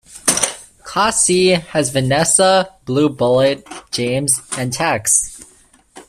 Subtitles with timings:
[0.83, 5.43] Class C has Vanessa, Blue Bullet, James, and Tex.